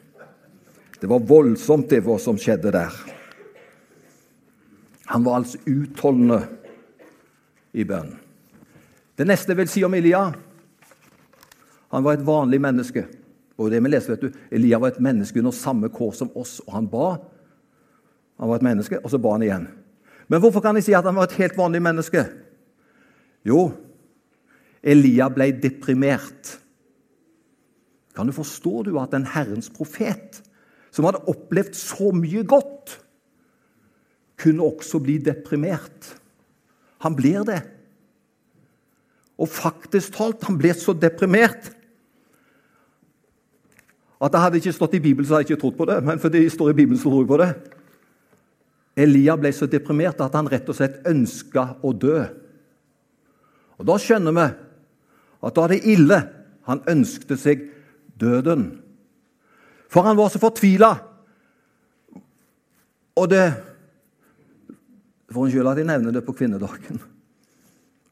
Det 0.97 1.09
var 1.11 1.21
voldsomt, 1.29 1.91
det 1.91 2.01
var 2.07 2.19
som 2.19 2.39
skjedde 2.41 2.73
der. 2.73 2.95
Han 5.13 5.25
var 5.25 5.43
altså 5.43 5.61
utholdende 5.69 6.41
i 7.77 7.85
bønn. 7.85 8.17
Det 9.17 9.27
neste 9.29 9.55
vil 9.57 9.69
si 9.71 9.85
om 9.87 9.95
Elia 9.95 10.27
Han 11.93 12.05
var 12.05 12.17
et 12.17 12.27
vanlig 12.27 12.59
menneske. 12.61 13.05
Og 13.57 13.71
det 13.71 13.79
vi 13.81 13.89
leser, 13.89 14.17
vet 14.17 14.25
du, 14.27 14.39
Elia 14.51 14.81
var 14.83 14.91
et 14.91 15.01
menneske 15.01 15.39
under 15.39 15.55
samme 15.55 15.89
kår 15.89 16.13
som 16.19 16.33
oss, 16.37 16.59
og 16.67 16.75
han 16.75 16.89
ba. 16.91 17.15
Han 18.37 18.51
var 18.51 18.61
et 18.61 18.67
menneske, 18.67 19.01
og 19.01 19.11
så 19.11 19.21
ba 19.23 19.37
han 19.37 19.45
igjen. 19.47 19.67
Men 20.29 20.43
hvorfor 20.43 20.61
kan 20.65 20.77
jeg 20.77 20.89
si 20.89 20.95
at 20.97 21.07
han 21.07 21.17
var 21.17 21.29
et 21.29 21.39
helt 21.39 21.57
vanlig 21.59 21.81
menneske? 21.83 22.25
Jo, 23.47 23.71
Elia 24.87 25.29
ble 25.33 25.51
deprimert. 25.63 26.57
Kan 28.17 28.29
du 28.29 28.35
forstå 28.35 28.87
du 28.89 28.95
at 29.01 29.15
en 29.15 29.29
Herrens 29.29 29.71
profet, 29.73 30.43
som 30.91 31.07
hadde 31.07 31.25
opplevd 31.31 31.77
så 31.79 32.13
mye 32.17 32.45
godt, 32.49 32.99
kunne 34.41 34.65
også 34.65 35.01
bli 35.05 35.19
deprimert? 35.23 36.13
Han 37.05 37.17
blir 37.17 37.45
det. 37.49 37.63
Og 39.37 39.49
faktisk 39.53 40.17
talt, 40.17 40.45
han 40.49 40.59
ble 40.59 40.73
så 40.77 40.95
deprimert 40.97 41.73
at 44.17 44.33
det 44.33 44.41
hadde 44.41 44.57
ikke 44.57 44.73
stått 44.73 44.95
i 44.97 45.03
Bibelen, 45.05 45.27
så 45.29 45.35
hadde 45.35 45.45
jeg 45.45 45.51
ikke 45.51 45.61
trodd 45.61 45.75
på 45.77 45.87
det. 45.91 45.97
Men 46.05 46.21
fordi 46.21 46.41
det 46.47 46.53
står 46.55 46.71
i 46.73 46.79
Bibelen, 46.79 46.97
så 46.97 47.11
tror 47.11 47.21
jeg 47.21 47.29
på 47.29 47.37
det. 47.43 47.51
Elia 48.97 49.37
ble 49.37 49.53
så 49.53 49.69
deprimert 49.69 50.21
at 50.25 50.35
han 50.39 50.49
rett 50.49 50.69
og 50.73 50.79
slett 50.79 51.03
ønska 51.09 51.67
å 51.85 51.93
dø. 51.93 52.23
Og 53.77 53.85
Da 53.85 53.99
skjønner 54.01 54.33
vi 54.33 54.47
at 55.47 55.55
da 55.55 55.65
er 55.67 55.75
det 55.75 55.85
ille. 55.93 56.19
Han 56.67 56.81
ønskte 56.89 57.37
seg 57.39 57.69
døden. 58.19 58.71
For 59.93 60.03
han 60.03 60.17
var 60.17 60.33
så 60.33 60.41
fortvila. 60.43 60.97
Og 63.17 63.29
det 63.31 63.47
For 65.27 65.43
unnskyld 65.43 65.67
at 65.67 65.81
jeg 65.81 65.89
nevner 65.89 66.15
det 66.15 66.21
på 66.23 66.37
kvinnedagen, 66.39 67.01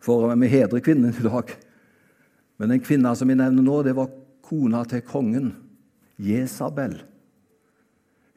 for 0.03 0.33
vi 0.35 0.49
hedrer 0.51 0.83
kvinnen 0.83 1.15
i 1.15 1.23
dag. 1.23 1.53
Men 2.59 2.73
den 2.75 2.81
kvinna 2.83 3.13
som 3.15 3.31
jeg 3.31 3.39
nevner 3.39 3.63
nå, 3.63 3.77
det 3.87 3.95
var 3.95 4.11
kona 4.43 4.81
til 4.91 5.05
kongen, 5.07 5.53
Jesabel. 6.19 6.97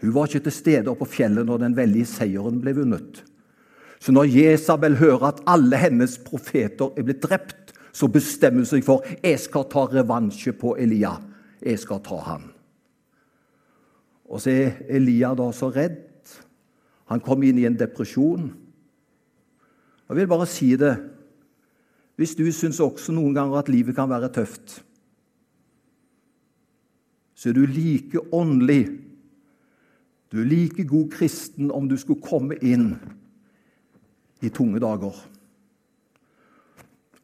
Hun 0.01 0.13
var 0.13 0.30
ikke 0.30 0.46
til 0.46 0.54
stede 0.54 0.92
oppe 0.92 1.06
på 1.06 1.13
fjellet 1.18 1.48
når 1.48 1.63
den 1.63 1.77
veldige 1.77 2.10
seieren 2.10 2.60
ble 2.62 2.75
vunnet. 2.77 3.24
Så 4.00 4.13
når 4.13 4.30
Jesabel 4.30 5.00
hører 5.00 5.32
at 5.32 5.42
alle 5.50 5.80
hennes 5.82 6.20
profeter 6.22 6.94
er 6.94 7.06
blitt 7.08 7.24
drept, 7.24 7.74
så 7.98 8.10
bestemmer 8.13 8.62
hun 8.62 8.70
seg 8.70 8.86
for 8.86 9.06
jeg 9.24 9.39
skal 9.42 9.66
ta 9.72 9.88
revansje 9.89 10.54
på 10.58 10.75
Elia. 10.77 11.16
Jeg 11.66 11.82
skal 11.82 12.04
ta 12.06 12.20
han. 12.27 12.44
Og 14.30 14.44
så 14.44 14.54
er 14.54 14.77
Elia 15.00 15.32
da 15.38 15.48
så 15.56 15.72
redd. 15.74 16.04
Han 17.10 17.24
kom 17.24 17.42
inn 17.48 17.58
i 17.58 17.66
en 17.66 17.77
depresjon. 17.80 18.51
Jeg 20.08 20.20
vil 20.20 20.30
bare 20.30 20.48
si 20.48 20.75
det 20.80 20.96
Hvis 22.18 22.34
du 22.34 22.48
syns 22.50 22.80
også 22.82 23.13
noen 23.13 23.36
ganger 23.36 23.60
at 23.60 23.68
livet 23.70 23.94
kan 23.94 24.10
være 24.10 24.32
tøft, 24.34 24.80
så 27.38 27.51
er 27.51 27.54
du 27.54 27.68
like 27.70 28.18
åndelig, 28.34 28.88
du 30.31 30.41
er 30.41 30.50
like 30.50 30.84
god 30.88 31.12
kristen 31.13 31.72
om 31.72 31.88
du 31.88 31.96
skulle 32.00 32.24
komme 32.24 32.57
inn 32.60 32.91
i 34.43 34.51
tunge 34.53 34.79
dager. 34.84 35.15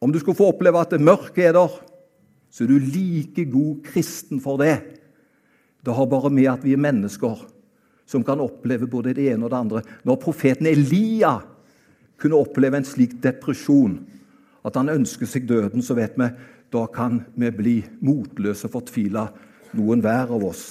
Om 0.00 0.12
du 0.12 0.18
skulle 0.20 0.38
få 0.38 0.50
oppleve 0.52 0.80
at 0.80 0.96
mørket 1.00 1.50
er 1.50 1.56
der, 1.56 1.74
så 2.50 2.64
er 2.64 2.70
du 2.70 2.78
like 2.78 3.44
god 3.50 3.82
kristen 3.86 4.40
for 4.40 4.60
det. 4.60 4.78
Det 5.84 5.94
har 5.94 6.08
bare 6.08 6.32
med 6.32 6.48
at 6.48 6.64
vi 6.64 6.72
er 6.72 6.80
mennesker 6.80 7.44
som 8.06 8.24
kan 8.24 8.40
oppleve 8.40 8.88
både 8.90 9.14
det 9.16 9.28
ene 9.32 9.46
og 9.46 9.52
det 9.52 9.60
andre. 9.60 9.82
Når 10.04 10.20
profeten 10.20 10.68
Elia 10.68 11.38
kunne 12.20 12.40
oppleve 12.40 12.78
en 12.78 12.88
slik 12.88 13.16
depresjon, 13.22 13.98
at 14.64 14.76
han 14.80 14.92
ønsker 14.92 15.28
seg 15.28 15.48
døden, 15.48 15.82
så 15.84 15.96
vet 15.96 16.16
vi 16.20 16.28
da 16.72 16.86
kan 16.90 17.20
vi 17.36 17.50
bli 17.54 17.74
motløse 18.02 18.66
og 18.68 18.78
fortvila, 18.78 19.28
noen 19.76 20.02
hver 20.02 20.32
av 20.32 20.44
oss. 20.46 20.64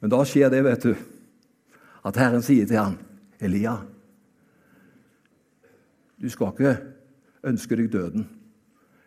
Men 0.00 0.12
da 0.12 0.22
skjer 0.26 0.50
det, 0.52 0.62
vet 0.64 0.86
du, 0.86 0.92
at 2.04 2.18
Herren 2.18 2.42
sier 2.42 2.66
til 2.66 2.80
han, 2.80 2.98
Elia 3.42 3.78
du 6.22 6.28
skal 6.30 6.52
ikke 6.52 6.76
ønske 7.50 7.76
deg 7.76 7.90
døden. 7.90 8.28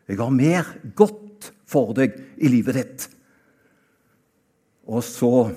Jeg 0.08 0.20
har 0.20 0.34
mer 0.36 0.68
godt 1.00 1.54
for 1.66 1.96
deg 1.96 2.18
i 2.36 2.52
livet 2.52 2.76
ditt. 2.76 3.06
Og 4.86 5.00
så 5.08 5.48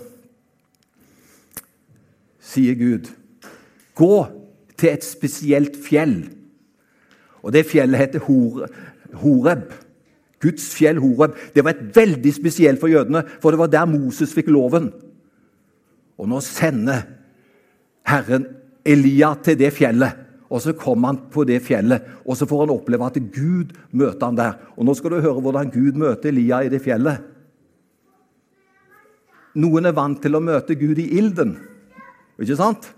sier 2.38 2.78
Gud, 2.78 3.10
gå 3.98 4.14
til 4.78 4.92
et 4.94 5.04
spesielt 5.04 5.74
fjell. 5.82 6.20
Og 7.42 7.52
det 7.52 7.66
fjellet 7.66 8.06
heter 8.06 8.22
Horeb. 9.18 9.74
Guds 10.38 10.70
fjell 10.78 11.02
Horeb. 11.02 11.34
Det 11.54 11.66
var 11.66 11.74
et 11.74 11.96
veldig 11.96 12.32
spesielt 12.38 12.78
for 12.78 12.86
jødene, 12.92 13.24
for 13.42 13.50
det 13.50 13.58
var 13.58 13.74
der 13.74 13.90
Moses 13.90 14.30
fikk 14.36 14.46
loven. 14.54 14.92
Og 16.18 16.30
nå 16.30 16.38
sender 16.46 17.02
Herren 18.08 18.46
Elia 18.88 19.34
til 19.44 19.58
det 19.60 19.72
fjellet. 19.76 20.24
Og 20.48 20.62
så 20.64 20.72
kommer 20.72 21.12
han 21.12 21.18
på 21.28 21.44
det 21.44 21.58
fjellet, 21.60 22.06
og 22.24 22.38
så 22.38 22.46
får 22.48 22.62
han 22.62 22.70
oppleve 22.72 23.04
at 23.04 23.18
Gud 23.34 23.74
møter 23.92 24.30
han 24.30 24.38
der. 24.38 24.54
Og 24.80 24.86
Nå 24.88 24.94
skal 24.96 25.12
du 25.12 25.20
høre 25.20 25.42
hvordan 25.44 25.68
Gud 25.74 25.98
møter 26.00 26.30
Elia 26.30 26.62
i 26.64 26.70
det 26.72 26.80
fjellet. 26.80 27.20
Noen 29.60 29.90
er 29.90 29.96
vant 29.96 30.22
til 30.22 30.38
å 30.38 30.40
møte 30.40 30.78
Gud 30.78 31.00
i 31.02 31.10
ilden, 31.18 31.56
ikke 32.40 32.56
sant? 32.56 32.88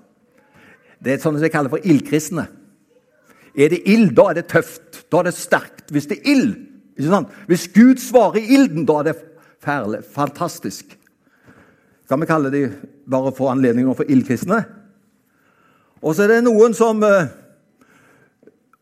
Det 1.01 1.15
er 1.15 1.23
sånn 1.23 1.39
som 1.39 1.47
jeg 1.47 1.55
kaller 1.55 1.73
for 1.73 1.83
ildkristne. 1.83 2.47
Er 3.57 3.73
det 3.73 3.83
ild, 3.89 4.13
da 4.15 4.29
er 4.31 4.39
det 4.39 4.51
tøft. 4.53 5.07
Da 5.11 5.23
er 5.23 5.31
det 5.31 5.39
sterkt. 5.39 5.89
Hvis 5.91 6.07
det 6.11 6.21
er 6.21 6.35
ild 6.37 6.53
ikke 7.01 7.15
sant? 7.15 7.37
Hvis 7.49 7.69
Gud 7.73 8.03
svarer 8.03 8.43
i 8.43 8.51
ilden, 8.59 8.85
da 8.85 8.99
er 9.01 9.07
det 9.09 9.17
færlig, 9.65 10.03
fantastisk. 10.05 10.93
Kan 12.11 12.21
vi 12.21 12.29
kalle 12.29 12.51
de 12.53 12.67
bare 13.09 13.33
for 13.33 13.53
anledninger 13.53 13.97
for 13.97 14.11
ildkristne? 14.11 14.61
Og 16.01 16.17
så 16.17 16.25
er 16.25 16.35
det 16.35 16.45
noen 16.47 16.75
som 16.77 17.03
uh, 17.05 17.29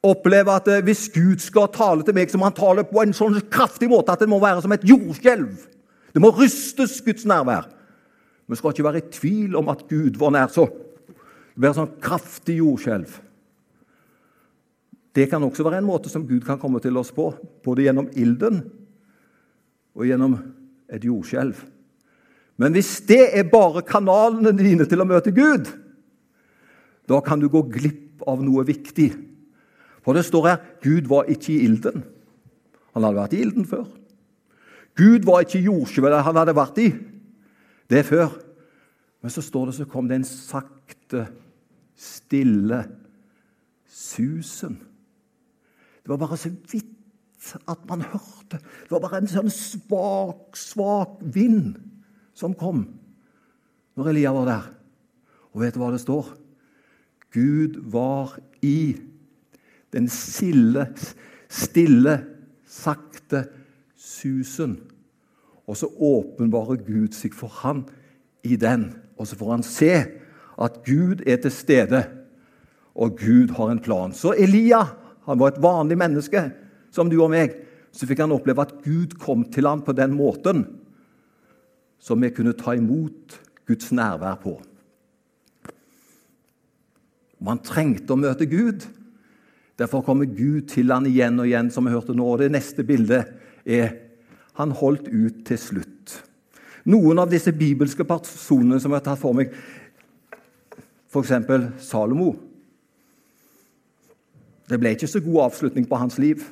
opplever 0.07 0.55
at 0.55 0.69
uh, 0.71 0.83
hvis 0.87 1.09
Gud 1.15 1.43
skal 1.43 1.71
tale 1.75 2.07
til 2.07 2.15
meg, 2.17 2.31
så 2.31 2.39
må 2.39 2.47
han 2.47 2.57
tale 2.57 2.87
på 2.87 3.03
en 3.03 3.17
sånn 3.17 3.41
kraftig 3.51 3.91
måte 3.91 4.15
at 4.15 4.23
det 4.23 4.31
må 4.31 4.39
være 4.43 4.63
som 4.65 4.75
et 4.77 4.87
jordskjelv. 4.87 5.57
Det 6.15 6.23
må 6.23 6.31
rystes, 6.37 7.01
Guds 7.05 7.27
nærvær. 7.29 7.69
Vi 8.49 8.57
skal 8.57 8.73
ikke 8.73 8.87
være 8.87 9.03
i 9.03 9.09
tvil 9.13 9.57
om 9.61 9.69
at 9.73 9.85
Gud 9.91 10.17
var 10.21 10.33
nær. 10.33 10.53
så 10.53 10.69
Det 10.69 11.61
blir 11.61 11.75
sånn 11.77 11.99
kraftig 12.01 12.61
jordskjelv. 12.63 13.19
Det 15.19 15.27
kan 15.31 15.43
også 15.43 15.67
være 15.67 15.81
en 15.83 15.89
måte 15.89 16.11
som 16.13 16.27
Gud 16.27 16.45
kan 16.47 16.61
komme 16.63 16.81
til 16.81 16.97
oss 16.97 17.11
på, 17.13 17.33
både 17.65 17.89
gjennom 17.89 18.09
ilden 18.15 18.63
og 19.99 20.07
gjennom 20.07 20.37
et 20.95 21.05
jordskjelv. 21.05 21.59
Men 22.59 22.75
hvis 22.75 23.01
det 23.07 23.35
er 23.39 23.51
bare 23.51 23.83
kanalene 23.87 24.53
dine 24.57 24.87
til 24.89 25.03
å 25.03 25.07
møte 25.09 25.35
Gud, 25.35 25.67
da 27.09 27.21
kan 27.25 27.41
du 27.41 27.49
gå 27.51 27.63
glipp 27.73 28.25
av 28.29 28.43
noe 28.45 28.65
viktig. 28.69 29.11
For 30.05 30.17
det 30.17 30.27
står 30.29 30.49
her 30.49 30.59
Gud 30.85 31.09
var 31.11 31.31
ikke 31.31 31.55
i 31.55 31.63
ilden. 31.67 32.05
Han 32.95 33.07
hadde 33.07 33.21
vært 33.21 33.37
i 33.37 33.43
ilden 33.45 33.69
før. 33.69 33.87
Gud 34.99 35.27
var 35.29 35.45
ikke 35.45 35.61
i 35.61 35.69
jordskjelvet 35.69 36.25
han 36.27 36.41
hadde 36.41 36.57
vært 36.59 36.81
i. 36.83 36.89
Det 37.89 38.01
er 38.01 38.09
før. 38.09 38.35
Men 39.23 39.35
så 39.35 39.43
står 39.43 39.69
det 39.69 39.79
så 39.79 39.89
kom 39.91 40.09
det 40.11 40.21
en 40.21 40.27
sakte, 40.27 41.27
stille 41.99 42.83
susen. 43.89 44.79
Det 46.03 46.13
var 46.13 46.21
bare 46.21 46.39
så 46.39 46.51
vidt 46.71 47.55
at 47.69 47.85
man 47.89 48.03
hørte. 48.03 48.59
Det 48.59 48.91
var 48.91 49.03
bare 49.05 49.23
en 49.23 49.31
sånn 49.31 49.51
svak, 49.53 50.57
svak 50.59 51.19
vind 51.35 51.79
som 52.37 52.55
kom 52.59 52.85
når 53.99 54.13
Elia 54.13 54.33
var 54.35 54.47
der. 54.49 54.69
Og 55.55 55.63
vet 55.65 55.75
du 55.75 55.83
hva 55.83 55.91
det 55.95 56.03
står? 56.03 56.31
Gud 57.35 57.81
var 57.93 58.39
i 58.63 58.97
den 59.93 60.09
stille, 60.09 60.89
stille, 61.49 62.19
sakte 62.67 63.45
susen. 63.97 64.79
Og 65.69 65.77
så 65.77 65.89
åpenbarer 65.89 66.81
Gud 66.87 67.13
seg 67.17 67.37
for 67.37 67.53
han 67.63 67.85
i 68.45 68.57
den. 68.57 68.91
Og 69.19 69.29
så 69.29 69.37
får 69.37 69.51
han 69.53 69.67
se 69.67 69.93
at 70.59 70.81
Gud 70.87 71.23
er 71.27 71.37
til 71.43 71.53
stede, 71.55 72.03
og 72.99 73.19
Gud 73.21 73.53
har 73.55 73.71
en 73.71 73.83
plan. 73.83 74.13
Så 74.13 74.33
Elia 74.35 74.83
han 75.29 75.39
var 75.39 75.53
et 75.53 75.63
vanlig 75.63 75.99
menneske 76.01 76.41
som 76.91 77.11
du 77.11 77.19
og 77.21 77.31
meg. 77.31 77.53
Så 77.93 78.09
fikk 78.09 78.23
han 78.25 78.33
oppleve 78.33 78.65
at 78.65 78.75
Gud 78.85 79.19
kom 79.21 79.45
til 79.53 79.69
ham 79.69 79.85
på 79.85 79.95
den 79.97 80.15
måten 80.17 80.65
som 81.99 82.23
vi 82.23 82.31
kunne 82.33 82.57
ta 82.57 82.75
imot 82.79 83.37
Guds 83.69 83.93
nærvær 83.93 84.39
på. 84.41 84.55
Man 87.45 87.63
trengte 87.63 88.15
å 88.15 88.21
møte 88.21 88.49
Gud. 88.51 88.87
Derfor 89.79 90.03
kommer 90.07 90.27
Gud 90.27 90.69
til 90.73 90.91
han 90.91 91.07
igjen 91.07 91.39
og 91.39 91.47
igjen, 91.47 91.71
som 91.71 91.87
vi 91.87 91.95
hørte 91.95 92.17
nå. 92.17 92.27
Og 92.27 92.43
det 92.43 92.51
neste 92.55 92.85
bildet 92.87 93.31
er 93.63 93.95
han 94.59 94.75
holdt 94.75 95.07
ut 95.07 95.45
til 95.47 95.61
slutt. 95.61 96.17
Noen 96.89 97.21
av 97.23 97.31
disse 97.31 97.53
bibelske 97.55 98.07
personene 98.09 98.81
som 98.81 98.91
jeg 98.91 99.03
har 99.03 99.07
tatt 99.11 99.21
for 99.21 99.37
meg, 99.37 99.53
f.eks. 101.09 101.33
Salomo 101.85 102.33
Det 104.69 104.77
ble 104.81 104.93
ikke 104.93 105.09
så 105.09 105.23
god 105.25 105.47
avslutning 105.47 105.87
på 105.89 106.01
hans 106.01 106.19
liv. 106.21 106.43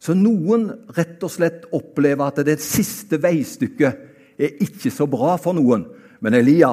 Så 0.00 0.14
noen 0.16 0.68
rett 0.96 1.20
og 1.26 1.32
slett 1.32 1.66
opplever 1.76 2.30
at 2.30 2.40
det 2.46 2.60
siste 2.62 3.18
veistykket 3.20 4.06
er 4.40 4.62
ikke 4.64 4.92
så 4.94 5.08
bra 5.10 5.34
for 5.40 5.56
noen. 5.56 5.84
Men 6.24 6.36
Elia 6.38 6.72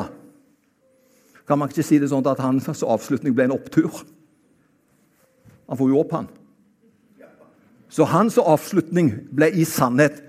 kan 1.47 1.59
man 1.59 1.71
ikke 1.71 1.85
si 1.85 1.99
det 2.01 2.09
sånn 2.11 2.25
at 2.27 2.41
hans 2.43 2.83
avslutning 2.83 3.35
ble 3.35 3.47
en 3.47 3.55
opptur? 3.55 4.03
Han 5.67 5.79
får 5.79 5.91
jo 5.91 6.01
opp, 6.01 6.15
han. 6.15 6.27
Så 7.91 8.07
hans 8.11 8.35
avslutning 8.39 9.13
ble 9.35 9.49
i 9.55 9.63
sannhet 9.67 10.19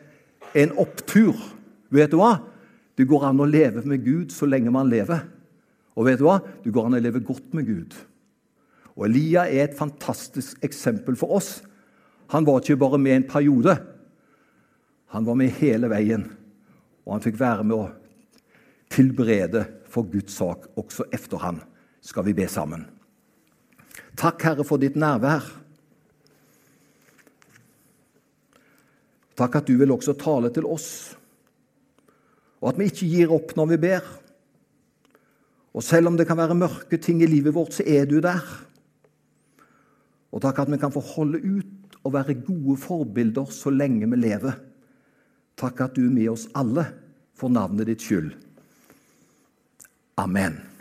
en 0.58 0.74
opptur. 0.78 1.34
Vet 1.90 2.12
du 2.12 2.20
hva? 2.20 2.36
Det 2.98 3.06
går 3.06 3.28
an 3.28 3.42
å 3.42 3.48
leve 3.48 3.82
med 3.86 4.04
Gud 4.06 4.34
så 4.34 4.46
lenge 4.46 4.72
man 4.74 4.90
lever. 4.90 5.24
Og 5.98 6.06
vet 6.06 6.20
du 6.20 6.26
hva? 6.26 6.38
Det 6.62 6.72
går 6.74 6.88
an 6.88 6.98
å 6.98 7.02
leve 7.02 7.22
godt 7.26 7.54
med 7.54 7.66
Gud. 7.66 7.94
Og 8.98 9.06
Elia 9.06 9.46
er 9.46 9.68
et 9.68 9.78
fantastisk 9.78 10.62
eksempel 10.66 11.18
for 11.18 11.38
oss. 11.38 11.60
Han 12.34 12.46
var 12.46 12.62
ikke 12.62 12.78
bare 12.78 12.98
med 12.98 13.16
en 13.16 13.28
periode. 13.30 13.76
Han 15.14 15.26
var 15.26 15.38
med 15.38 15.54
hele 15.58 15.90
veien. 15.90 16.26
Og 17.06 17.14
han 17.16 17.24
fikk 17.24 17.38
være 17.40 17.66
med 17.66 17.78
å 17.78 17.88
tilberede 18.92 19.64
for 19.88 20.08
Guds 20.08 20.36
sak 20.36 20.68
også 20.78 21.08
efter 21.12 21.40
han, 21.42 21.62
skal 22.00 22.26
vi 22.28 22.36
be 22.36 22.46
sammen. 22.48 22.86
Takk, 24.18 24.42
Herre, 24.42 24.66
for 24.66 24.80
ditt 24.82 24.96
nærvær. 24.98 25.46
Takk 29.38 29.60
at 29.60 29.68
du 29.68 29.76
vil 29.78 29.94
også 29.94 30.16
tale 30.18 30.50
til 30.50 30.66
oss, 30.66 31.14
og 32.58 32.72
at 32.72 32.80
vi 32.80 32.88
ikke 32.90 33.06
gir 33.06 33.34
opp 33.34 33.54
når 33.54 33.68
vi 33.72 33.82
ber. 33.84 34.06
Og 35.78 35.84
selv 35.86 36.10
om 36.10 36.16
det 36.18 36.26
kan 36.26 36.40
være 36.40 36.56
mørke 36.58 36.98
ting 36.98 37.22
i 37.22 37.28
livet 37.30 37.54
vårt, 37.54 37.76
så 37.76 37.86
er 37.86 38.08
du 38.10 38.18
der. 38.24 38.42
Og 40.34 40.42
takk 40.42 40.64
at 40.64 40.72
vi 40.72 40.80
kan 40.80 40.92
få 40.92 41.02
holde 41.14 41.38
ut 41.38 41.98
og 42.02 42.16
være 42.16 42.40
gode 42.42 42.74
forbilder 42.82 43.46
så 43.54 43.70
lenge 43.70 44.08
vi 44.10 44.18
lever. 44.18 44.58
Takk 45.58 45.84
at 45.86 45.94
du 45.94 46.08
er 46.08 46.14
med 46.14 46.32
oss 46.34 46.48
alle 46.58 46.88
for 47.38 47.52
navnet 47.52 47.86
ditt 47.86 48.02
skyld. 48.02 48.34
Amen. 50.18 50.77